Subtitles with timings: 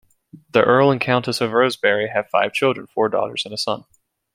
[0.49, 3.85] The Earl and Countess of Rosebery have five children, four daughters and a son.